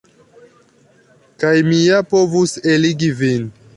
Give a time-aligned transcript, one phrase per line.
[1.43, 3.47] Kaj mi ja povus eligi vin.